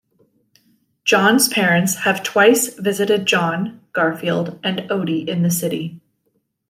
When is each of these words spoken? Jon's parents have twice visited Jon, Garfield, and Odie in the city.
Jon's 1.05 1.47
parents 1.47 1.97
have 1.97 2.23
twice 2.23 2.73
visited 2.73 3.27
Jon, 3.27 3.81
Garfield, 3.93 4.57
and 4.63 4.79
Odie 4.89 5.27
in 5.27 5.43
the 5.43 5.51
city. 5.51 6.01